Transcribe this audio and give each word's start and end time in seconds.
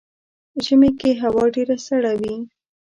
ژمی 0.65 0.91
کې 0.99 1.11
هوا 1.21 1.45
ډیره 1.55 1.75
سړه 1.87 2.11
وي. 2.19 2.35